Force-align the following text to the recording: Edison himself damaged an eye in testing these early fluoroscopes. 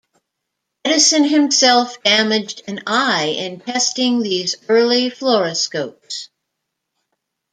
Edison 0.83 1.25
himself 1.25 2.01
damaged 2.01 2.63
an 2.65 2.79
eye 2.87 3.35
in 3.37 3.59
testing 3.59 4.23
these 4.23 4.55
early 4.67 5.11
fluoroscopes. 5.11 6.29